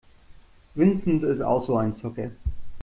Vincent 0.75 1.21
ist 1.25 1.41
auch 1.41 1.63
so 1.63 1.77
ein 1.77 1.93
Zocker. 1.93 2.31